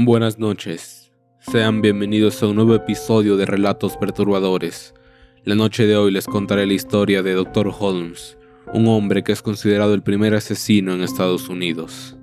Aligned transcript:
Buenas 0.00 0.38
noches. 0.38 1.10
Sean 1.40 1.82
bienvenidos 1.82 2.40
a 2.40 2.46
un 2.46 2.54
nuevo 2.54 2.72
episodio 2.72 3.36
de 3.36 3.46
Relatos 3.46 3.96
Perturbadores. 3.96 4.94
La 5.42 5.56
noche 5.56 5.88
de 5.88 5.96
hoy 5.96 6.12
les 6.12 6.26
contaré 6.26 6.68
la 6.68 6.74
historia 6.74 7.24
de 7.24 7.32
Dr. 7.32 7.74
Holmes, 7.76 8.38
un 8.72 8.86
hombre 8.86 9.24
que 9.24 9.32
es 9.32 9.42
considerado 9.42 9.94
el 9.94 10.04
primer 10.04 10.36
asesino 10.36 10.92
en 10.94 11.02
Estados 11.02 11.48
Unidos. 11.48 12.16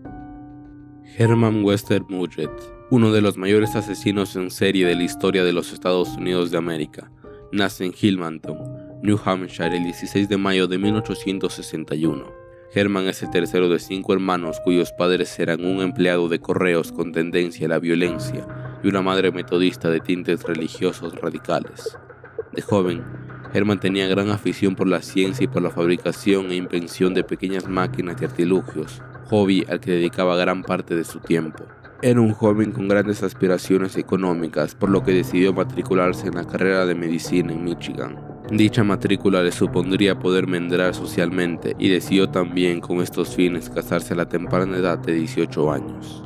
Herman 1.18 1.66
Wester 1.66 2.02
Mudgett, 2.08 2.50
uno 2.92 3.12
de 3.12 3.20
los 3.20 3.36
mayores 3.36 3.76
asesinos 3.76 4.38
en 4.38 4.52
serie 4.52 4.86
de 4.86 4.96
la 4.96 5.04
historia 5.04 5.44
de 5.44 5.52
los 5.52 5.74
Estados 5.74 6.16
Unidos 6.16 6.52
de 6.52 6.58
América, 6.58 7.12
nace 7.52 7.84
en 7.84 7.94
Hillmanton, 7.94 8.58
New 9.04 9.20
Hampshire, 9.26 9.76
el 9.76 9.84
16 9.84 10.30
de 10.30 10.38
mayo 10.38 10.68
de 10.68 10.78
1861. 10.78 12.45
Herman 12.78 13.08
es 13.08 13.24
el 13.24 13.30
tercero 13.30 13.70
de 13.70 13.80
cinco 13.80 14.12
hermanos 14.12 14.60
cuyos 14.60 14.92
padres 14.92 15.40
eran 15.40 15.64
un 15.64 15.80
empleado 15.80 16.28
de 16.28 16.40
correos 16.40 16.92
con 16.92 17.14
tendencia 17.14 17.68
a 17.68 17.70
la 17.70 17.80
violencia 17.80 18.46
y 18.84 18.90
una 18.90 19.02
madre 19.02 19.32
metodista 19.32 19.90
de 19.90 20.02
tintes 20.02 20.44
religiosos 20.44 21.16
radicales. 21.16 21.98
De 22.52 22.62
joven, 22.62 23.02
Herman 23.54 23.80
tenía 23.80 24.08
gran 24.08 24.30
afición 24.30 24.76
por 24.76 24.90
la 24.90 25.02
ciencia 25.02 25.46
y 25.46 25.48
por 25.48 25.62
la 25.62 25.70
fabricación 25.70 26.52
e 26.52 26.56
invención 26.56 27.14
de 27.14 27.24
pequeñas 27.24 27.66
máquinas 27.66 28.22
y 28.22 28.26
artilugios, 28.26 29.02
hobby 29.30 29.66
al 29.70 29.80
que 29.80 29.92
dedicaba 29.92 30.36
gran 30.36 30.62
parte 30.62 30.96
de 30.96 31.06
su 31.06 31.22
tiempo. 31.22 31.64
Era 32.02 32.20
un 32.20 32.34
joven 32.34 32.74
con 32.74 32.90
grandes 32.90 33.24
aspiraciones 33.24 33.96
económicas, 33.96 34.76
por 34.76 34.90
lo 34.90 35.02
que 35.02 35.14
decidió 35.14 35.54
matricularse 35.54 36.28
en 36.28 36.36
la 36.36 36.46
carrera 36.46 36.86
de 36.86 36.96
medicina 36.96 37.54
en 37.54 37.64
Michigan. 37.64 38.35
Dicha 38.52 38.84
matrícula 38.84 39.42
le 39.42 39.52
supondría 39.52 40.20
poder 40.20 40.46
mendrar 40.46 40.94
socialmente 40.94 41.76
y 41.80 41.90
decidió 41.90 42.30
también 42.30 42.80
con 42.80 43.02
estos 43.02 43.36
fines 43.36 43.72
casarse 43.72 44.14
a 44.14 44.18
la 44.18 44.30
temprana 44.30 44.78
edad 44.78 45.00
de 45.00 45.14
18 45.14 45.72
años. 45.72 46.24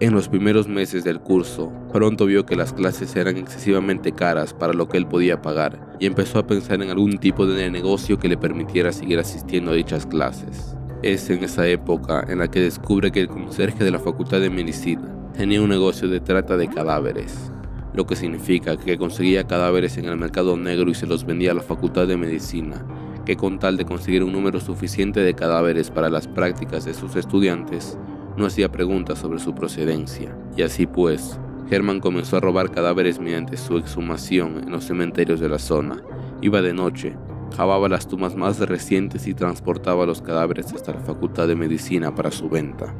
En 0.00 0.12
los 0.12 0.28
primeros 0.28 0.66
meses 0.66 1.04
del 1.04 1.20
curso, 1.20 1.70
pronto 1.92 2.26
vio 2.26 2.44
que 2.44 2.56
las 2.56 2.72
clases 2.72 3.14
eran 3.14 3.36
excesivamente 3.36 4.10
caras 4.10 4.52
para 4.52 4.72
lo 4.72 4.88
que 4.88 4.96
él 4.96 5.06
podía 5.06 5.42
pagar 5.42 5.96
y 6.00 6.06
empezó 6.06 6.40
a 6.40 6.46
pensar 6.46 6.82
en 6.82 6.90
algún 6.90 7.18
tipo 7.18 7.46
de 7.46 7.70
negocio 7.70 8.18
que 8.18 8.28
le 8.28 8.36
permitiera 8.36 8.90
seguir 8.90 9.20
asistiendo 9.20 9.70
a 9.70 9.74
dichas 9.74 10.06
clases. 10.06 10.74
Es 11.04 11.30
en 11.30 11.44
esa 11.44 11.68
época 11.68 12.24
en 12.28 12.40
la 12.40 12.48
que 12.48 12.60
descubre 12.60 13.12
que 13.12 13.20
el 13.20 13.28
conserje 13.28 13.84
de 13.84 13.92
la 13.92 14.00
Facultad 14.00 14.40
de 14.40 14.50
Medicina 14.50 15.14
tenía 15.34 15.62
un 15.62 15.68
negocio 15.68 16.08
de 16.08 16.18
trata 16.18 16.56
de 16.56 16.66
cadáveres 16.66 17.52
lo 17.92 18.06
que 18.06 18.16
significa 18.16 18.76
que 18.76 18.98
conseguía 18.98 19.46
cadáveres 19.46 19.98
en 19.98 20.06
el 20.06 20.16
mercado 20.16 20.56
negro 20.56 20.90
y 20.90 20.94
se 20.94 21.06
los 21.06 21.24
vendía 21.24 21.52
a 21.52 21.54
la 21.54 21.62
Facultad 21.62 22.06
de 22.06 22.16
Medicina, 22.16 22.84
que 23.24 23.36
con 23.36 23.58
tal 23.58 23.76
de 23.76 23.84
conseguir 23.84 24.22
un 24.22 24.32
número 24.32 24.60
suficiente 24.60 25.20
de 25.20 25.34
cadáveres 25.34 25.90
para 25.90 26.10
las 26.10 26.28
prácticas 26.28 26.84
de 26.84 26.94
sus 26.94 27.16
estudiantes, 27.16 27.98
no 28.36 28.46
hacía 28.46 28.70
preguntas 28.70 29.18
sobre 29.18 29.38
su 29.38 29.54
procedencia. 29.54 30.36
Y 30.56 30.62
así 30.62 30.86
pues, 30.86 31.38
Herman 31.70 32.00
comenzó 32.00 32.36
a 32.36 32.40
robar 32.40 32.70
cadáveres 32.70 33.20
mediante 33.20 33.56
su 33.56 33.76
exhumación 33.76 34.62
en 34.64 34.70
los 34.70 34.84
cementerios 34.84 35.40
de 35.40 35.48
la 35.48 35.58
zona. 35.58 36.02
Iba 36.40 36.62
de 36.62 36.72
noche, 36.72 37.16
cavaba 37.56 37.88
las 37.88 38.08
tumbas 38.08 38.34
más 38.34 38.58
recientes 38.60 39.26
y 39.26 39.34
transportaba 39.34 40.06
los 40.06 40.22
cadáveres 40.22 40.72
hasta 40.72 40.94
la 40.94 41.00
Facultad 41.00 41.48
de 41.48 41.56
Medicina 41.56 42.14
para 42.14 42.30
su 42.30 42.48
venta. 42.48 42.94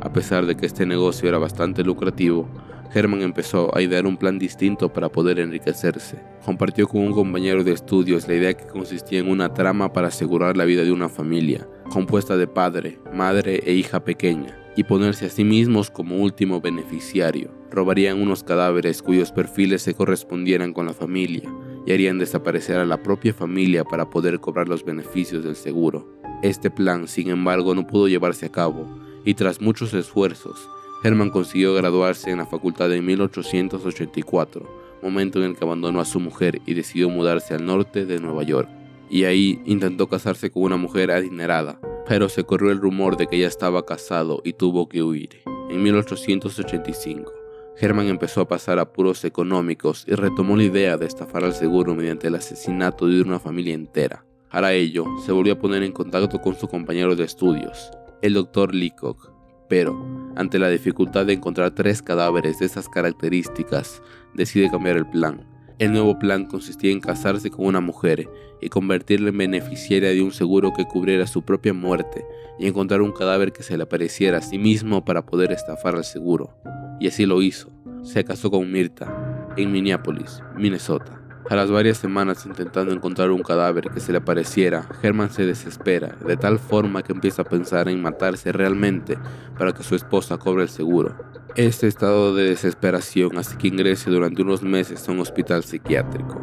A 0.00 0.12
pesar 0.12 0.46
de 0.46 0.56
que 0.56 0.66
este 0.66 0.86
negocio 0.86 1.28
era 1.28 1.38
bastante 1.38 1.82
lucrativo, 1.82 2.48
Herman 2.94 3.22
empezó 3.22 3.74
a 3.76 3.82
idear 3.82 4.06
un 4.06 4.16
plan 4.16 4.38
distinto 4.38 4.92
para 4.92 5.08
poder 5.08 5.38
enriquecerse. 5.38 6.18
Compartió 6.44 6.88
con 6.88 7.02
un 7.02 7.12
compañero 7.12 7.64
de 7.64 7.72
estudios 7.72 8.28
la 8.28 8.34
idea 8.34 8.54
que 8.54 8.66
consistía 8.66 9.20
en 9.20 9.28
una 9.28 9.52
trama 9.52 9.92
para 9.92 10.08
asegurar 10.08 10.56
la 10.56 10.64
vida 10.64 10.84
de 10.84 10.92
una 10.92 11.08
familia, 11.08 11.68
compuesta 11.90 12.36
de 12.36 12.46
padre, 12.46 12.98
madre 13.12 13.62
e 13.64 13.72
hija 13.74 14.04
pequeña, 14.04 14.58
y 14.76 14.84
ponerse 14.84 15.26
a 15.26 15.30
sí 15.30 15.44
mismos 15.44 15.90
como 15.90 16.16
último 16.16 16.60
beneficiario. 16.60 17.50
Robarían 17.70 18.20
unos 18.20 18.44
cadáveres 18.44 19.02
cuyos 19.02 19.32
perfiles 19.32 19.82
se 19.82 19.94
correspondieran 19.94 20.72
con 20.72 20.86
la 20.86 20.92
familia 20.92 21.50
y 21.86 21.92
harían 21.92 22.18
desaparecer 22.18 22.76
a 22.78 22.84
la 22.84 23.02
propia 23.02 23.32
familia 23.32 23.84
para 23.84 24.10
poder 24.10 24.40
cobrar 24.40 24.68
los 24.68 24.84
beneficios 24.84 25.44
del 25.44 25.56
seguro. 25.56 26.06
Este 26.42 26.70
plan, 26.70 27.08
sin 27.08 27.30
embargo, 27.30 27.74
no 27.74 27.86
pudo 27.86 28.08
llevarse 28.08 28.46
a 28.46 28.52
cabo, 28.52 28.86
y 29.24 29.34
tras 29.34 29.60
muchos 29.60 29.94
esfuerzos, 29.94 30.68
Herman 31.02 31.30
consiguió 31.30 31.74
graduarse 31.74 32.30
en 32.30 32.38
la 32.38 32.46
facultad 32.46 32.92
en 32.92 33.04
1884, 33.04 34.98
momento 35.02 35.38
en 35.38 35.50
el 35.50 35.56
que 35.56 35.64
abandonó 35.64 36.00
a 36.00 36.04
su 36.04 36.20
mujer 36.20 36.60
y 36.66 36.74
decidió 36.74 37.10
mudarse 37.10 37.54
al 37.54 37.66
norte 37.66 38.06
de 38.06 38.18
Nueva 38.18 38.42
York. 38.42 38.68
Y 39.08 39.24
ahí 39.24 39.62
intentó 39.66 40.08
casarse 40.08 40.50
con 40.50 40.64
una 40.64 40.76
mujer 40.76 41.10
adinerada, 41.10 41.78
pero 42.08 42.28
se 42.28 42.44
corrió 42.44 42.70
el 42.70 42.80
rumor 42.80 43.16
de 43.16 43.26
que 43.26 43.38
ya 43.38 43.46
estaba 43.46 43.84
casado 43.84 44.40
y 44.44 44.54
tuvo 44.54 44.88
que 44.88 45.02
huir. 45.02 45.42
En 45.68 45.82
1885, 45.82 47.32
Herman 47.78 48.08
empezó 48.08 48.40
a 48.40 48.48
pasar 48.48 48.78
apuros 48.78 49.24
económicos 49.24 50.04
y 50.08 50.14
retomó 50.14 50.56
la 50.56 50.64
idea 50.64 50.96
de 50.96 51.06
estafar 51.06 51.44
al 51.44 51.52
seguro 51.52 51.94
mediante 51.94 52.28
el 52.28 52.34
asesinato 52.34 53.06
de 53.06 53.20
una 53.20 53.38
familia 53.38 53.74
entera. 53.74 54.24
Para 54.50 54.72
ello, 54.72 55.04
se 55.24 55.32
volvió 55.32 55.52
a 55.52 55.58
poner 55.58 55.82
en 55.82 55.92
contacto 55.92 56.40
con 56.40 56.56
su 56.56 56.66
compañero 56.66 57.14
de 57.14 57.24
estudios, 57.24 57.90
el 58.22 58.32
doctor 58.32 58.74
Leacock, 58.74 59.35
pero, 59.68 59.96
ante 60.36 60.58
la 60.58 60.68
dificultad 60.68 61.26
de 61.26 61.34
encontrar 61.34 61.72
tres 61.72 62.02
cadáveres 62.02 62.58
de 62.58 62.66
esas 62.66 62.88
características, 62.88 64.02
decide 64.34 64.70
cambiar 64.70 64.96
el 64.96 65.06
plan. 65.06 65.46
El 65.78 65.92
nuevo 65.92 66.18
plan 66.18 66.46
consistía 66.46 66.90
en 66.90 67.00
casarse 67.00 67.50
con 67.50 67.66
una 67.66 67.80
mujer 67.80 68.28
y 68.62 68.68
convertirla 68.70 69.28
en 69.28 69.38
beneficiaria 69.38 70.10
de 70.10 70.22
un 70.22 70.32
seguro 70.32 70.72
que 70.72 70.86
cubriera 70.86 71.26
su 71.26 71.42
propia 71.42 71.74
muerte 71.74 72.24
y 72.58 72.66
encontrar 72.66 73.02
un 73.02 73.12
cadáver 73.12 73.52
que 73.52 73.62
se 73.62 73.76
le 73.76 73.82
apareciera 73.82 74.38
a 74.38 74.42
sí 74.42 74.58
mismo 74.58 75.04
para 75.04 75.26
poder 75.26 75.52
estafar 75.52 75.94
al 75.94 76.04
seguro. 76.04 76.56
Y 76.98 77.08
así 77.08 77.26
lo 77.26 77.42
hizo. 77.42 77.70
Se 78.02 78.24
casó 78.24 78.50
con 78.50 78.70
Mirta, 78.70 79.52
en 79.56 79.72
Minneapolis, 79.72 80.40
Minnesota. 80.56 81.25
A 81.48 81.54
las 81.54 81.70
varias 81.70 81.98
semanas 81.98 82.44
intentando 82.44 82.92
encontrar 82.92 83.30
un 83.30 83.42
cadáver 83.42 83.88
que 83.90 84.00
se 84.00 84.12
le 84.12 84.20
pareciera, 84.20 84.88
Herman 85.00 85.30
se 85.30 85.46
desespera, 85.46 86.16
de 86.26 86.36
tal 86.36 86.58
forma 86.58 87.04
que 87.04 87.12
empieza 87.12 87.42
a 87.42 87.44
pensar 87.44 87.88
en 87.88 88.02
matarse 88.02 88.50
realmente 88.50 89.16
para 89.56 89.72
que 89.72 89.84
su 89.84 89.94
esposa 89.94 90.38
cobre 90.38 90.64
el 90.64 90.68
seguro. 90.68 91.14
Este 91.54 91.86
estado 91.86 92.34
de 92.34 92.48
desesperación 92.48 93.38
hace 93.38 93.56
que 93.58 93.68
ingrese 93.68 94.10
durante 94.10 94.42
unos 94.42 94.64
meses 94.64 95.08
a 95.08 95.12
un 95.12 95.20
hospital 95.20 95.62
psiquiátrico. 95.62 96.42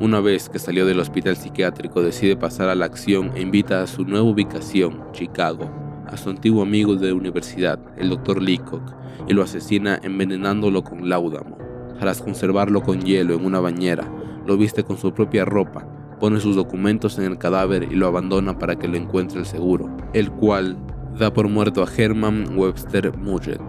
Una 0.00 0.20
vez 0.20 0.48
que 0.48 0.58
salió 0.58 0.86
del 0.86 0.98
hospital 0.98 1.36
psiquiátrico 1.36 2.00
decide 2.00 2.36
pasar 2.36 2.70
a 2.70 2.74
la 2.74 2.86
acción 2.86 3.32
e 3.36 3.42
invita 3.42 3.82
a 3.82 3.86
su 3.86 4.06
nueva 4.06 4.24
ubicación, 4.24 5.12
Chicago, 5.12 5.70
a 6.06 6.16
su 6.16 6.30
antiguo 6.30 6.62
amigo 6.62 6.94
de 6.94 7.12
universidad, 7.12 7.78
el 7.98 8.08
Dr. 8.08 8.40
Leacock, 8.40 8.94
y 9.28 9.34
lo 9.34 9.42
asesina 9.42 10.00
envenenándolo 10.02 10.82
con 10.82 11.06
láudamo. 11.06 11.59
Tras 12.00 12.22
conservarlo 12.22 12.80
con 12.80 13.02
hielo 13.02 13.34
en 13.34 13.44
una 13.44 13.60
bañera, 13.60 14.10
lo 14.46 14.56
viste 14.56 14.84
con 14.84 14.96
su 14.96 15.12
propia 15.12 15.44
ropa, 15.44 15.86
pone 16.18 16.40
sus 16.40 16.56
documentos 16.56 17.18
en 17.18 17.26
el 17.26 17.36
cadáver 17.36 17.82
y 17.92 17.94
lo 17.94 18.06
abandona 18.06 18.58
para 18.58 18.78
que 18.78 18.88
lo 18.88 18.96
encuentre 18.96 19.38
el 19.38 19.44
seguro, 19.44 19.94
el 20.14 20.30
cual 20.30 20.78
da 21.18 21.30
por 21.30 21.46
muerto 21.48 21.82
a 21.82 21.88
Herman 21.94 22.56
Webster 22.56 23.14
Mudgett, 23.18 23.60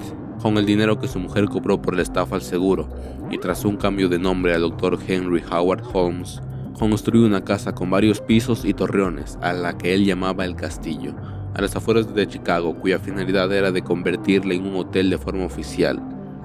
con 0.42 0.58
el 0.58 0.66
dinero 0.66 0.98
que 0.98 1.10
su 1.10 1.20
mujer 1.20 1.50
cobró 1.50 1.82
por 1.82 1.94
la 1.94 2.04
estafa 2.04 2.36
al 2.36 2.42
seguro, 2.42 2.88
y 3.30 3.38
tras 3.38 3.66
un 3.66 3.76
cambio 3.76 4.08
de 4.08 4.18
nombre 4.18 4.56
al 4.56 4.62
Dr. 4.62 4.98
Henry 5.06 5.44
Howard 5.52 5.84
Holmes, 5.92 6.42
construyó 6.80 7.26
una 7.26 7.44
casa 7.44 7.76
con 7.76 7.90
varios 7.90 8.22
pisos 8.22 8.64
y 8.64 8.74
torreones, 8.74 9.38
a 9.42 9.52
la 9.52 9.78
que 9.78 9.94
él 9.94 10.06
llamaba 10.06 10.46
el 10.46 10.56
castillo, 10.56 11.14
a 11.54 11.62
las 11.62 11.76
afueras 11.76 12.16
de 12.16 12.28
Chicago, 12.30 12.76
cuya 12.80 12.98
finalidad 12.98 13.52
era 13.52 13.74
de 13.74 13.82
convertirla 13.82 14.54
en 14.54 14.68
un 14.68 14.78
hotel 14.78 15.10
de 15.10 15.18
forma 15.18 15.44
oficial 15.44 16.02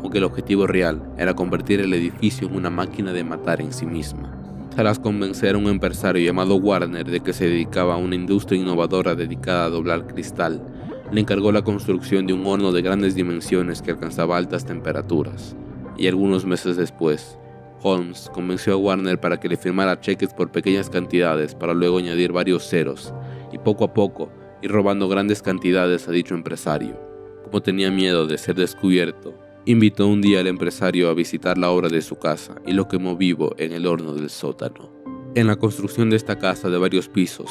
aunque 0.06 0.18
el 0.18 0.24
objetivo 0.24 0.68
real 0.68 1.02
era 1.18 1.34
convertir 1.34 1.80
el 1.80 1.92
edificio 1.92 2.46
en 2.46 2.54
una 2.54 2.70
máquina 2.70 3.12
de 3.12 3.24
matar 3.24 3.60
en 3.60 3.72
sí 3.72 3.86
misma. 3.86 4.32
Tras 4.76 5.00
convencer 5.00 5.56
a 5.56 5.58
un 5.58 5.66
empresario 5.66 6.24
llamado 6.24 6.54
Warner 6.54 7.10
de 7.10 7.18
que 7.18 7.32
se 7.32 7.48
dedicaba 7.48 7.94
a 7.94 7.96
una 7.96 8.14
industria 8.14 8.60
innovadora 8.60 9.16
dedicada 9.16 9.64
a 9.64 9.68
doblar 9.68 10.06
cristal, 10.06 10.62
le 11.10 11.20
encargó 11.20 11.50
la 11.50 11.62
construcción 11.62 12.24
de 12.24 12.34
un 12.34 12.46
horno 12.46 12.70
de 12.70 12.82
grandes 12.82 13.16
dimensiones 13.16 13.82
que 13.82 13.90
alcanzaba 13.90 14.36
altas 14.36 14.64
temperaturas. 14.64 15.56
Y 15.98 16.06
algunos 16.06 16.46
meses 16.46 16.76
después, 16.76 17.36
Holmes 17.82 18.30
convenció 18.32 18.74
a 18.74 18.76
Warner 18.76 19.18
para 19.18 19.40
que 19.40 19.48
le 19.48 19.56
firmara 19.56 20.00
cheques 20.00 20.32
por 20.32 20.52
pequeñas 20.52 20.88
cantidades 20.88 21.56
para 21.56 21.74
luego 21.74 21.98
añadir 21.98 22.30
varios 22.30 22.62
ceros, 22.62 23.12
y 23.52 23.58
poco 23.58 23.82
a 23.82 23.92
poco 23.92 24.30
ir 24.62 24.70
robando 24.70 25.08
grandes 25.08 25.42
cantidades 25.42 26.06
a 26.06 26.12
dicho 26.12 26.36
empresario. 26.36 26.96
Como 27.42 27.60
tenía 27.60 27.90
miedo 27.90 28.28
de 28.28 28.38
ser 28.38 28.54
descubierto, 28.54 29.45
Invitó 29.68 30.06
un 30.06 30.22
día 30.22 30.38
al 30.38 30.46
empresario 30.46 31.10
a 31.10 31.14
visitar 31.14 31.58
la 31.58 31.70
obra 31.70 31.88
de 31.88 32.00
su 32.00 32.20
casa 32.20 32.54
y 32.64 32.72
lo 32.72 32.86
quemó 32.86 33.16
vivo 33.16 33.52
en 33.58 33.72
el 33.72 33.88
horno 33.88 34.14
del 34.14 34.30
sótano. 34.30 34.92
En 35.34 35.48
la 35.48 35.56
construcción 35.56 36.08
de 36.08 36.14
esta 36.14 36.38
casa 36.38 36.70
de 36.70 36.78
varios 36.78 37.08
pisos, 37.08 37.50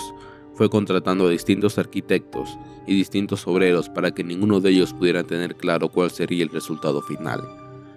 fue 0.53 0.69
contratando 0.69 1.27
a 1.27 1.29
distintos 1.29 1.77
arquitectos 1.77 2.57
y 2.87 2.95
distintos 2.95 3.45
obreros 3.47 3.89
para 3.89 4.11
que 4.11 4.23
ninguno 4.23 4.61
de 4.61 4.69
ellos 4.69 4.93
pudiera 4.93 5.25
tener 5.25 5.57
claro 5.57 5.89
cuál 5.89 6.09
sería 6.09 6.43
el 6.43 6.51
resultado 6.51 7.01
final. 7.01 7.41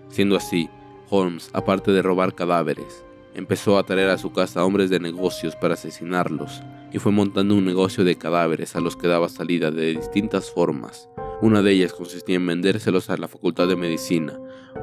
Siendo 0.09 0.35
así, 0.35 0.69
Holmes, 1.11 1.49
aparte 1.53 1.93
de 1.93 2.03
robar 2.03 2.35
cadáveres, 2.35 3.05
empezó 3.35 3.79
a 3.79 3.87
traer 3.87 4.09
a 4.09 4.19
su 4.19 4.33
casa 4.33 4.65
hombres 4.65 4.91
de 4.91 4.99
negocios 4.99 5.55
para 5.55 5.75
asesinarlos 5.75 6.61
y 6.93 6.99
fue 6.99 7.13
montando 7.13 7.55
un 7.55 7.65
negocio 7.65 8.03
de 8.03 8.19
cadáveres 8.19 8.75
a 8.75 8.81
los 8.81 8.97
que 8.97 9.07
daba 9.07 9.29
salida 9.29 9.71
de 9.71 9.95
distintas 9.95 10.51
formas, 10.51 11.09
Una 11.41 11.63
de 11.63 11.71
ellas 11.71 11.93
consistía 11.93 12.35
en 12.35 12.47
vendérselos 12.47 13.11
a 13.11 13.17
la 13.17 13.29
Facultad 13.29 13.69
de 13.69 13.77
Medicina 13.77 14.37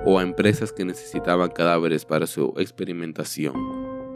o 0.05 0.19
a 0.19 0.23
empresas 0.23 0.71
que 0.71 0.85
necesitaban 0.85 1.49
cadáveres 1.49 2.05
para 2.05 2.27
su 2.27 2.53
experimentación. 2.57 3.53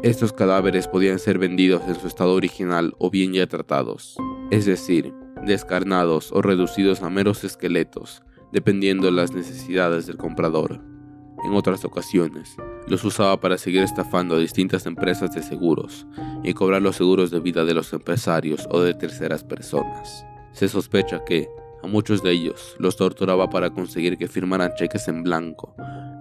Estos 0.03 0.31
cadáveres 0.31 0.87
podían 0.87 1.19
ser 1.19 1.37
vendidos 1.37 1.81
en 1.89 1.95
su 1.95 2.07
estado 2.07 2.33
original 2.33 2.95
o 2.97 3.09
bien 3.09 3.33
ya 3.33 3.45
tratados, 3.47 4.15
es 4.51 4.65
decir, 4.65 5.13
descarnados 5.45 6.31
o 6.31 6.41
reducidos 6.41 7.01
a 7.01 7.09
meros 7.09 7.43
esqueletos, 7.43 8.23
dependiendo 8.53 9.07
de 9.07 9.11
las 9.11 9.33
necesidades 9.33 10.07
del 10.07 10.15
comprador. 10.15 10.79
En 11.43 11.53
otras 11.53 11.83
ocasiones, 11.83 12.55
los 12.87 13.03
usaba 13.03 13.41
para 13.41 13.57
seguir 13.57 13.83
estafando 13.83 14.35
a 14.35 14.39
distintas 14.39 14.85
empresas 14.85 15.35
de 15.35 15.43
seguros 15.43 16.07
y 16.43 16.53
cobrar 16.53 16.81
los 16.81 16.95
seguros 16.95 17.31
de 17.31 17.41
vida 17.41 17.65
de 17.65 17.73
los 17.73 17.91
empresarios 17.91 18.65
o 18.71 18.79
de 18.79 18.93
terceras 18.93 19.43
personas. 19.43 20.25
Se 20.53 20.69
sospecha 20.69 21.23
que, 21.25 21.49
a 21.81 21.87
muchos 21.87 22.21
de 22.21 22.31
ellos, 22.31 22.75
los 22.77 22.97
torturaba 22.97 23.49
para 23.49 23.69
conseguir 23.69 24.17
que 24.17 24.27
firmaran 24.27 24.73
cheques 24.75 25.07
en 25.07 25.23
blanco 25.23 25.75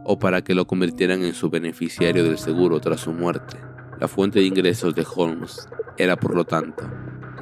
o 0.05 0.19
para 0.19 0.43
que 0.43 0.55
lo 0.55 0.67
convirtieran 0.67 1.23
en 1.25 1.35
su 1.35 1.51
beneficiario 1.51 2.25
del 2.25 2.39
seguro 2.39 2.81
tras 2.81 3.01
su 3.01 3.13
muerte. 3.13 3.57
La 4.01 4.09
fuente 4.09 4.39
de 4.39 4.47
ingresos 4.47 4.95
de 4.95 5.07
Holmes 5.15 5.69
era, 5.97 6.17
por 6.17 6.35
lo 6.35 6.45
tanto, 6.45 6.85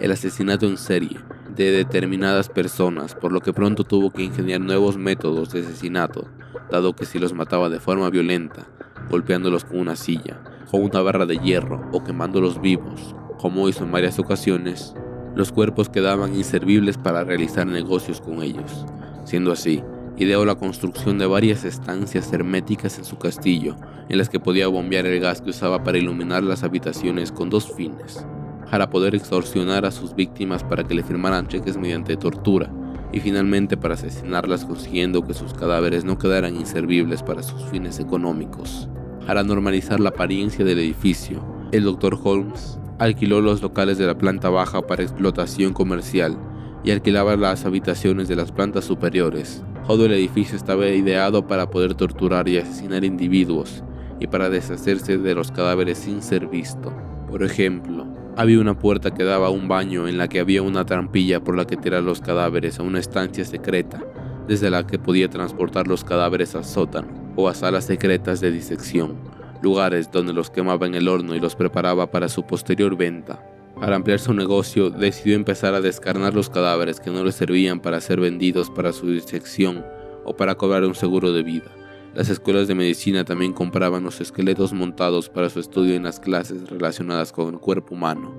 el 0.00 0.10
asesinato 0.10 0.66
en 0.66 0.76
serie 0.76 1.18
de 1.54 1.70
determinadas 1.70 2.48
personas, 2.48 3.14
por 3.14 3.32
lo 3.32 3.40
que 3.40 3.52
pronto 3.52 3.84
tuvo 3.84 4.10
que 4.10 4.22
ingeniar 4.22 4.60
nuevos 4.60 4.96
métodos 4.96 5.52
de 5.52 5.60
asesinato, 5.60 6.26
dado 6.70 6.94
que 6.94 7.06
si 7.06 7.18
los 7.18 7.34
mataba 7.34 7.68
de 7.68 7.80
forma 7.80 8.10
violenta, 8.10 8.66
golpeándolos 9.10 9.64
con 9.64 9.78
una 9.78 9.96
silla, 9.96 10.42
con 10.70 10.82
una 10.82 11.00
barra 11.00 11.26
de 11.26 11.38
hierro 11.38 11.88
o 11.92 12.02
quemándolos 12.02 12.60
vivos, 12.60 13.14
como 13.38 13.68
hizo 13.68 13.84
en 13.84 13.92
varias 13.92 14.18
ocasiones, 14.18 14.94
los 15.36 15.52
cuerpos 15.52 15.88
quedaban 15.88 16.34
inservibles 16.34 16.98
para 16.98 17.22
realizar 17.22 17.66
negocios 17.66 18.20
con 18.20 18.42
ellos. 18.42 18.84
Siendo 19.24 19.52
así, 19.52 19.82
ideó 20.16 20.44
la 20.44 20.56
construcción 20.56 21.18
de 21.18 21.26
varias 21.26 21.64
estancias 21.64 22.32
herméticas 22.32 22.98
en 22.98 23.04
su 23.04 23.18
castillo, 23.18 23.76
en 24.08 24.18
las 24.18 24.28
que 24.28 24.40
podía 24.40 24.66
bombear 24.66 25.06
el 25.06 25.20
gas 25.20 25.42
que 25.42 25.50
usaba 25.50 25.84
para 25.84 25.98
iluminar 25.98 26.42
las 26.42 26.64
habitaciones 26.64 27.30
con 27.30 27.50
dos 27.50 27.72
fines 27.72 28.26
para 28.70 28.90
poder 28.90 29.14
extorsionar 29.14 29.84
a 29.86 29.90
sus 29.90 30.14
víctimas 30.14 30.64
para 30.64 30.84
que 30.84 30.94
le 30.94 31.02
firmaran 31.02 31.46
cheques 31.46 31.76
mediante 31.76 32.16
tortura 32.16 32.70
y 33.12 33.20
finalmente 33.20 33.76
para 33.76 33.94
asesinarlas 33.94 34.64
consiguiendo 34.64 35.22
que 35.22 35.34
sus 35.34 35.54
cadáveres 35.54 36.04
no 36.04 36.18
quedaran 36.18 36.56
inservibles 36.56 37.22
para 37.22 37.42
sus 37.42 37.62
fines 37.66 38.00
económicos. 38.00 38.88
Para 39.26 39.44
normalizar 39.44 40.00
la 40.00 40.10
apariencia 40.10 40.64
del 40.64 40.78
edificio, 40.78 41.44
el 41.72 41.84
Dr. 41.84 42.18
Holmes 42.22 42.78
alquiló 42.98 43.40
los 43.40 43.62
locales 43.62 43.98
de 43.98 44.06
la 44.06 44.16
planta 44.16 44.48
baja 44.48 44.86
para 44.86 45.02
explotación 45.02 45.72
comercial 45.72 46.38
y 46.82 46.90
alquilaba 46.90 47.36
las 47.36 47.66
habitaciones 47.66 48.28
de 48.28 48.36
las 48.36 48.52
plantas 48.52 48.84
superiores. 48.84 49.62
Todo 49.86 50.06
el 50.06 50.12
edificio 50.12 50.56
estaba 50.56 50.88
ideado 50.88 51.46
para 51.46 51.68
poder 51.70 51.94
torturar 51.94 52.48
y 52.48 52.58
asesinar 52.58 53.04
individuos 53.04 53.82
y 54.20 54.26
para 54.26 54.48
deshacerse 54.48 55.18
de 55.18 55.34
los 55.34 55.50
cadáveres 55.50 55.98
sin 55.98 56.22
ser 56.22 56.46
visto. 56.46 56.92
Por 57.28 57.42
ejemplo, 57.42 58.06
había 58.36 58.60
una 58.60 58.78
puerta 58.78 59.12
que 59.12 59.24
daba 59.24 59.48
a 59.48 59.50
un 59.50 59.68
baño 59.68 60.08
en 60.08 60.18
la 60.18 60.28
que 60.28 60.40
había 60.40 60.62
una 60.62 60.84
trampilla 60.84 61.42
por 61.42 61.56
la 61.56 61.66
que 61.66 61.76
tirar 61.76 62.02
los 62.02 62.20
cadáveres 62.20 62.78
a 62.78 62.82
una 62.82 62.98
estancia 62.98 63.44
secreta, 63.44 64.02
desde 64.46 64.70
la 64.70 64.86
que 64.86 64.98
podía 64.98 65.28
transportar 65.28 65.88
los 65.88 66.04
cadáveres 66.04 66.54
al 66.54 66.64
sótano 66.64 67.08
o 67.36 67.48
a 67.48 67.54
salas 67.54 67.84
secretas 67.84 68.40
de 68.40 68.50
disección, 68.50 69.16
lugares 69.62 70.10
donde 70.10 70.32
los 70.32 70.50
quemaba 70.50 70.86
en 70.86 70.94
el 70.94 71.08
horno 71.08 71.34
y 71.34 71.40
los 71.40 71.54
preparaba 71.54 72.10
para 72.10 72.28
su 72.28 72.46
posterior 72.46 72.96
venta. 72.96 73.44
Para 73.78 73.96
ampliar 73.96 74.18
su 74.18 74.32
negocio, 74.32 74.90
decidió 74.90 75.36
empezar 75.36 75.74
a 75.74 75.80
descarnar 75.80 76.34
los 76.34 76.48
cadáveres 76.48 76.98
que 76.98 77.10
no 77.10 77.22
le 77.22 77.32
servían 77.32 77.80
para 77.80 78.00
ser 78.00 78.20
vendidos 78.20 78.70
para 78.70 78.92
su 78.92 79.10
disección 79.10 79.84
o 80.24 80.34
para 80.34 80.54
cobrar 80.54 80.84
un 80.84 80.94
seguro 80.94 81.32
de 81.32 81.42
vida. 81.42 81.70
Las 82.14 82.30
escuelas 82.30 82.68
de 82.68 82.74
medicina 82.74 83.24
también 83.24 83.52
compraban 83.52 84.02
los 84.02 84.22
esqueletos 84.22 84.72
montados 84.72 85.28
para 85.28 85.50
su 85.50 85.60
estudio 85.60 85.94
en 85.94 86.04
las 86.04 86.18
clases 86.18 86.70
relacionadas 86.70 87.30
con 87.30 87.52
el 87.52 87.60
cuerpo 87.60 87.94
humano. 87.94 88.34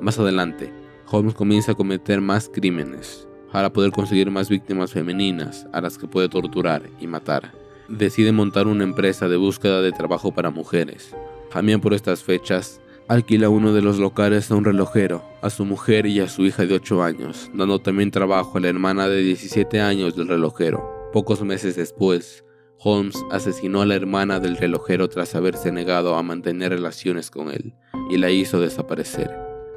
Más 0.00 0.18
adelante, 0.18 0.72
Holmes 1.10 1.34
comienza 1.34 1.72
a 1.72 1.76
cometer 1.76 2.20
más 2.20 2.50
crímenes 2.52 3.28
para 3.52 3.72
poder 3.72 3.92
conseguir 3.92 4.32
más 4.32 4.48
víctimas 4.48 4.90
femeninas 4.90 5.68
a 5.72 5.80
las 5.80 5.96
que 5.96 6.08
puede 6.08 6.28
torturar 6.28 6.82
y 6.98 7.06
matar. 7.06 7.63
Decide 7.88 8.32
montar 8.32 8.66
una 8.66 8.84
empresa 8.84 9.28
de 9.28 9.36
búsqueda 9.36 9.82
de 9.82 9.92
trabajo 9.92 10.32
para 10.32 10.50
mujeres. 10.50 11.14
También 11.52 11.80
por 11.80 11.92
estas 11.92 12.22
fechas, 12.22 12.80
alquila 13.08 13.50
uno 13.50 13.74
de 13.74 13.82
los 13.82 13.98
locales 13.98 14.50
a 14.50 14.54
un 14.54 14.64
relojero, 14.64 15.22
a 15.42 15.50
su 15.50 15.66
mujer 15.66 16.06
y 16.06 16.20
a 16.20 16.28
su 16.28 16.46
hija 16.46 16.64
de 16.64 16.74
8 16.74 17.02
años, 17.02 17.50
dando 17.52 17.78
también 17.80 18.10
trabajo 18.10 18.56
a 18.56 18.60
la 18.60 18.68
hermana 18.68 19.08
de 19.08 19.20
17 19.22 19.80
años 19.80 20.16
del 20.16 20.28
relojero. 20.28 21.10
Pocos 21.12 21.42
meses 21.42 21.76
después, 21.76 22.44
Holmes 22.78 23.22
asesinó 23.30 23.82
a 23.82 23.86
la 23.86 23.94
hermana 23.94 24.40
del 24.40 24.56
relojero 24.56 25.08
tras 25.08 25.34
haberse 25.34 25.70
negado 25.70 26.16
a 26.16 26.22
mantener 26.22 26.72
relaciones 26.72 27.30
con 27.30 27.50
él 27.50 27.74
y 28.10 28.16
la 28.16 28.30
hizo 28.30 28.60
desaparecer. 28.60 29.30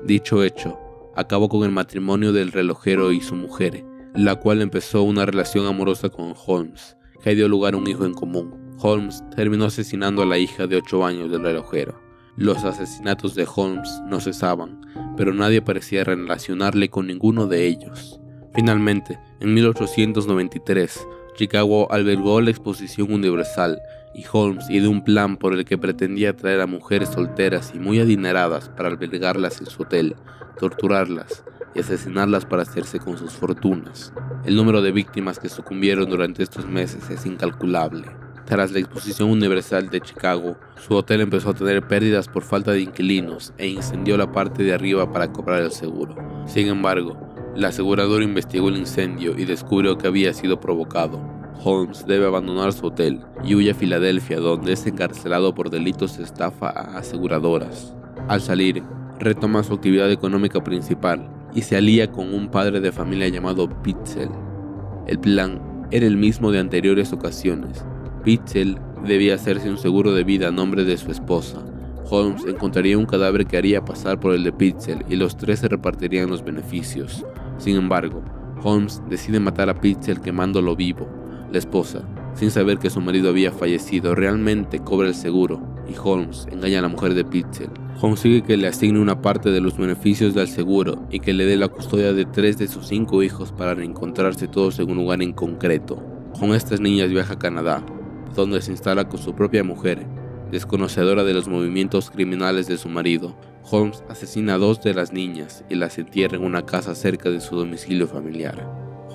Dicho 0.03 0.43
hecho, 0.43 0.79
acabó 1.15 1.49
con 1.49 1.63
el 1.63 1.71
matrimonio 1.71 2.31
del 2.31 2.51
relojero 2.53 3.11
y 3.11 3.19
su 3.19 3.35
mujer, 3.35 3.83
la 4.15 4.35
cual 4.35 4.61
empezó 4.61 5.03
una 5.03 5.25
relación 5.25 5.67
amorosa 5.67 6.09
con 6.09 6.33
Holmes, 6.45 6.97
que 7.21 7.35
dio 7.35 7.47
lugar 7.47 7.73
a 7.73 7.77
un 7.77 7.87
hijo 7.87 8.05
en 8.05 8.13
común. 8.13 8.53
Holmes 8.79 9.23
terminó 9.35 9.65
asesinando 9.65 10.21
a 10.21 10.25
la 10.25 10.37
hija 10.37 10.67
de 10.67 10.77
8 10.77 11.05
años 11.05 11.31
del 11.31 11.43
relojero. 11.43 11.99
Los 12.35 12.63
asesinatos 12.63 13.33
de 13.33 13.47
Holmes 13.53 13.89
no 14.07 14.19
cesaban, 14.19 14.81
pero 15.17 15.33
nadie 15.33 15.61
parecía 15.61 16.03
relacionarle 16.03 16.89
con 16.89 17.07
ninguno 17.07 17.47
de 17.47 17.65
ellos. 17.65 18.19
Finalmente, 18.53 19.19
en 19.39 19.53
1893, 19.55 21.07
Chicago 21.35 21.91
albergó 21.91 22.41
la 22.41 22.51
Exposición 22.51 23.11
Universal 23.11 23.79
y 24.13 24.25
Holmes 24.31 24.69
ideó 24.69 24.91
un 24.91 25.03
plan 25.03 25.37
por 25.37 25.53
el 25.53 25.65
que 25.65 25.77
pretendía 25.77 26.35
traer 26.35 26.61
a 26.61 26.67
mujeres 26.67 27.09
solteras 27.09 27.73
y 27.73 27.79
muy 27.79 27.99
adineradas 27.99 28.69
para 28.69 28.89
albergarlas 28.89 29.59
en 29.59 29.67
su 29.67 29.83
hotel, 29.83 30.15
torturarlas 30.59 31.43
y 31.77 31.81
asesinarlas 31.81 32.45
para 32.45 32.63
hacerse 32.63 32.99
con 32.99 33.17
sus 33.17 33.33
fortunas. 33.33 34.11
El 34.45 34.55
número 34.55 34.81
de 34.81 34.91
víctimas 34.91 35.37
que 35.37 35.47
sucumbieron 35.47 36.09
durante 36.09 36.41
estos 36.41 36.67
meses 36.67 37.09
es 37.09 37.25
incalculable. 37.25 38.07
Tras 38.45 38.71
la 38.71 38.79
Exposición 38.79 39.29
Universal 39.29 39.89
de 39.89 40.01
Chicago, 40.01 40.57
su 40.77 40.95
hotel 40.95 41.21
empezó 41.21 41.49
a 41.49 41.53
tener 41.53 41.85
pérdidas 41.85 42.27
por 42.27 42.43
falta 42.43 42.71
de 42.71 42.81
inquilinos 42.81 43.53
e 43.57 43.67
incendió 43.67 44.17
la 44.17 44.31
parte 44.31 44.63
de 44.63 44.73
arriba 44.73 45.11
para 45.11 45.31
cobrar 45.31 45.61
el 45.61 45.71
seguro. 45.71 46.15
Sin 46.47 46.67
embargo, 46.67 47.17
el 47.55 47.65
asegurador 47.65 48.23
investigó 48.23 48.69
el 48.69 48.77
incendio 48.77 49.37
y 49.37 49.45
descubrió 49.45 49.97
que 49.97 50.07
había 50.07 50.33
sido 50.33 50.59
provocado. 50.59 51.21
Holmes 51.63 52.05
debe 52.07 52.25
abandonar 52.25 52.71
su 52.71 52.87
hotel 52.87 53.21
y 53.43 53.55
huye 53.55 53.71
a 53.71 53.75
Filadelfia, 53.75 54.39
donde 54.39 54.73
es 54.73 54.85
encarcelado 54.87 55.53
por 55.53 55.69
delitos 55.69 56.17
de 56.17 56.23
estafa 56.23 56.69
a 56.69 56.99
aseguradoras. 56.99 57.93
Al 58.27 58.41
salir, 58.41 58.83
retoma 59.19 59.63
su 59.63 59.73
actividad 59.73 60.11
económica 60.11 60.63
principal 60.63 61.29
y 61.53 61.61
se 61.61 61.77
alía 61.77 62.11
con 62.11 62.33
un 62.33 62.49
padre 62.49 62.79
de 62.79 62.91
familia 62.91 63.27
llamado 63.29 63.69
Pitzel. 63.81 64.29
El 65.07 65.19
plan 65.19 65.87
era 65.91 66.05
el 66.05 66.17
mismo 66.17 66.51
de 66.51 66.59
anteriores 66.59 67.13
ocasiones. 67.13 67.85
Pitzel 68.23 68.77
debía 69.05 69.35
hacerse 69.35 69.69
un 69.69 69.77
seguro 69.77 70.13
de 70.13 70.23
vida 70.23 70.49
a 70.49 70.51
nombre 70.51 70.83
de 70.83 70.97
su 70.97 71.11
esposa. 71.11 71.63
Holmes 72.09 72.45
encontraría 72.45 72.97
un 72.97 73.05
cadáver 73.05 73.45
que 73.45 73.57
haría 73.57 73.83
pasar 73.83 74.19
por 74.19 74.33
el 74.33 74.43
de 74.43 74.51
Pitzel 74.51 75.05
y 75.09 75.15
los 75.15 75.37
tres 75.37 75.59
se 75.59 75.67
repartirían 75.67 76.29
los 76.29 76.43
beneficios. 76.43 77.25
Sin 77.57 77.75
embargo, 77.75 78.21
Holmes 78.63 79.01
decide 79.09 79.39
matar 79.39 79.69
a 79.69 79.79
Pitzel 79.79 80.21
quemándolo 80.21 80.75
vivo. 80.75 81.07
La 81.51 81.57
esposa, 81.57 82.01
sin 82.33 82.51
saber 82.51 82.77
que 82.77 82.89
su 82.89 83.01
marido 83.01 83.29
había 83.29 83.51
fallecido, 83.51 84.13
realmente 84.15 84.79
cobra 84.79 85.07
el 85.07 85.15
seguro 85.15 85.61
y 85.89 85.95
Holmes 86.01 86.47
engaña 86.51 86.79
a 86.79 86.81
la 86.83 86.87
mujer 86.89 87.13
de 87.13 87.25
Pitzel. 87.25 87.69
Consigue 87.99 88.43
que 88.43 88.57
le 88.57 88.67
asigne 88.67 88.99
una 88.99 89.23
parte 89.23 89.49
de 89.49 89.59
los 89.59 89.75
beneficios 89.75 90.35
del 90.35 90.47
seguro 90.47 91.07
y 91.09 91.19
que 91.19 91.33
le 91.33 91.45
dé 91.45 91.57
la 91.57 91.67
custodia 91.67 92.13
de 92.13 92.25
tres 92.25 92.59
de 92.59 92.67
sus 92.67 92.87
cinco 92.87 93.23
hijos 93.23 93.51
para 93.51 93.73
reencontrarse 93.73 94.47
todos 94.47 94.77
en 94.77 94.91
un 94.91 94.97
lugar 94.97 95.23
en 95.23 95.33
concreto. 95.33 96.03
Con 96.39 96.53
estas 96.53 96.79
niñas 96.79 97.09
viaja 97.09 97.33
a 97.33 97.39
Canadá, 97.39 97.83
donde 98.35 98.61
se 98.61 98.69
instala 98.69 99.09
con 99.09 99.19
su 99.19 99.33
propia 99.33 99.63
mujer, 99.63 100.05
desconocedora 100.51 101.23
de 101.23 101.33
los 101.33 101.47
movimientos 101.47 102.11
criminales 102.11 102.67
de 102.67 102.77
su 102.77 102.87
marido, 102.87 103.35
Holmes 103.63 104.03
asesina 104.09 104.53
a 104.53 104.57
dos 104.59 104.83
de 104.83 104.93
las 104.93 105.11
niñas 105.11 105.63
y 105.67 105.73
las 105.73 105.97
entierra 105.97 106.37
en 106.37 106.43
una 106.43 106.67
casa 106.67 106.93
cerca 106.93 107.31
de 107.31 107.41
su 107.41 107.55
domicilio 107.55 108.07
familiar. 108.07 108.63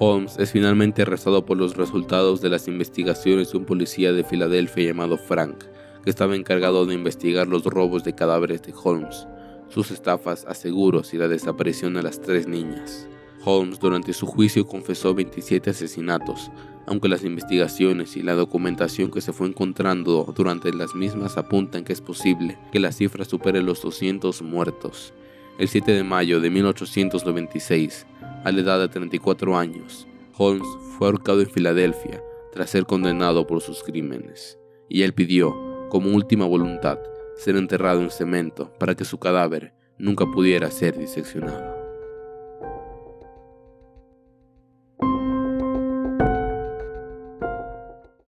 Holmes 0.00 0.36
es 0.40 0.50
finalmente 0.50 1.02
arrestado 1.02 1.46
por 1.46 1.56
los 1.56 1.76
resultados 1.76 2.40
de 2.40 2.48
las 2.48 2.66
investigaciones 2.66 3.52
de 3.52 3.58
un 3.58 3.64
policía 3.64 4.12
de 4.12 4.24
Filadelfia 4.24 4.88
llamado 4.88 5.16
Frank, 5.16 5.66
que 6.02 6.10
estaba 6.10 6.36
encargado 6.36 6.86
de 6.86 6.94
investigar 6.94 7.48
los 7.48 7.64
robos 7.64 8.04
de 8.04 8.14
cadáveres 8.14 8.62
de 8.62 8.74
Holmes, 8.82 9.26
sus 9.68 9.90
estafas 9.90 10.44
a 10.46 10.54
seguros 10.54 11.14
y 11.14 11.18
la 11.18 11.28
desaparición 11.28 11.94
de 11.94 12.02
las 12.02 12.20
tres 12.20 12.46
niñas. 12.46 13.08
Holmes 13.44 13.80
durante 13.80 14.12
su 14.12 14.26
juicio 14.26 14.66
confesó 14.66 15.14
27 15.14 15.70
asesinatos, 15.70 16.50
aunque 16.86 17.08
las 17.08 17.24
investigaciones 17.24 18.16
y 18.16 18.22
la 18.22 18.34
documentación 18.34 19.10
que 19.10 19.20
se 19.20 19.32
fue 19.32 19.48
encontrando 19.48 20.32
durante 20.36 20.72
las 20.72 20.94
mismas 20.94 21.36
apuntan 21.36 21.84
que 21.84 21.92
es 21.92 22.00
posible 22.00 22.58
que 22.70 22.80
la 22.80 22.92
cifra 22.92 23.24
supere 23.24 23.62
los 23.62 23.82
200 23.82 24.42
muertos. 24.42 25.12
El 25.58 25.68
7 25.68 25.92
de 25.92 26.04
mayo 26.04 26.40
de 26.40 26.50
1896, 26.50 28.06
a 28.44 28.52
la 28.52 28.60
edad 28.60 28.80
de 28.80 28.88
34 28.88 29.56
años, 29.56 30.06
Holmes 30.36 30.66
fue 30.96 31.08
ahorcado 31.08 31.40
en 31.40 31.50
Filadelfia 31.50 32.22
tras 32.52 32.70
ser 32.70 32.84
condenado 32.84 33.46
por 33.46 33.60
sus 33.60 33.82
crímenes, 33.82 34.58
y 34.88 35.02
él 35.02 35.14
pidió, 35.14 35.71
como 35.92 36.08
última 36.08 36.46
voluntad, 36.46 36.98
ser 37.36 37.54
enterrado 37.54 38.00
en 38.00 38.10
cemento 38.10 38.72
para 38.78 38.94
que 38.94 39.04
su 39.04 39.18
cadáver 39.18 39.74
nunca 39.98 40.24
pudiera 40.24 40.70
ser 40.70 40.96
diseccionado. 40.96 41.71